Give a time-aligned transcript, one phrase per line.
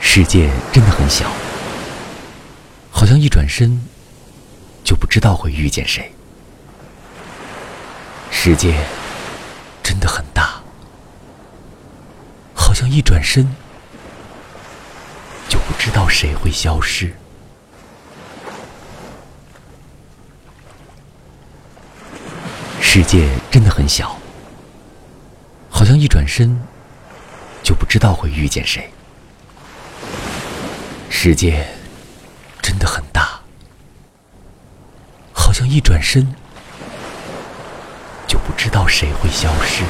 [0.00, 1.30] 世界真的很小，
[2.90, 3.80] 好像一转身
[4.82, 6.10] 就不知道会遇见谁。
[8.30, 8.84] 世界
[9.82, 10.60] 真的很大，
[12.54, 13.44] 好像一转身
[15.48, 17.14] 就不知道谁会消失。
[22.80, 24.18] 世界真的很小，
[25.70, 26.58] 好像一转身
[27.62, 28.90] 就不知道会遇见谁。
[31.20, 31.66] 世界
[32.62, 33.40] 真的很大，
[35.32, 36.24] 好像一转身
[38.28, 39.82] 就不知道谁会消失。